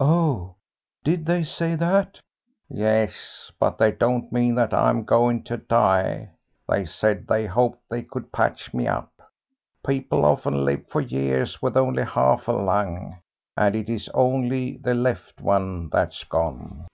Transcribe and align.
"Oh, 0.00 0.56
did 1.02 1.24
they 1.24 1.44
say 1.44 1.76
that?" 1.76 2.20
"Yes, 2.68 3.50
but 3.58 3.78
they 3.78 3.90
don't 3.90 4.30
mean 4.30 4.54
that 4.56 4.74
I'm 4.74 5.02
going 5.02 5.44
to 5.44 5.56
die. 5.56 6.32
They 6.68 6.84
said 6.84 7.26
they 7.26 7.46
hoped 7.46 7.78
they 7.88 8.02
could 8.02 8.32
patch 8.32 8.74
me 8.74 8.86
up; 8.86 9.10
people 9.86 10.26
often 10.26 10.66
live 10.66 10.86
for 10.88 11.00
years 11.00 11.62
with 11.62 11.78
only 11.78 12.04
half 12.04 12.48
a 12.48 12.52
lung, 12.52 13.20
and 13.56 13.74
it 13.74 13.88
is 13.88 14.10
only 14.12 14.76
the 14.76 14.92
left 14.92 15.40
one 15.40 15.88
that's 15.88 16.22
gone." 16.24 16.86